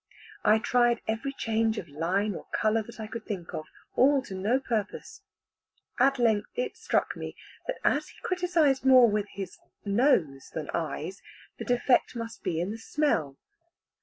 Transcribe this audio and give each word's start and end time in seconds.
I 0.43 0.57
tried 0.57 1.01
every 1.07 1.31
change 1.31 1.77
of 1.77 1.87
line 1.87 2.33
or 2.33 2.47
colour 2.51 2.81
that 2.81 2.99
I 2.99 3.05
could 3.05 3.23
think 3.23 3.53
of 3.53 3.67
all 3.95 4.23
to 4.23 4.33
no 4.33 4.59
purpose. 4.59 5.21
At 5.99 6.17
length 6.17 6.47
it 6.55 6.75
struck 6.75 7.15
me 7.15 7.35
that 7.67 7.77
as 7.83 8.07
he 8.09 8.17
criticised 8.23 8.83
more 8.83 9.07
with 9.07 9.27
nose 9.85 10.49
than 10.55 10.71
eyes, 10.73 11.21
the 11.59 11.65
defect 11.65 12.15
must 12.15 12.41
be 12.41 12.59
in 12.59 12.71
the 12.71 12.79
smell. 12.79 13.37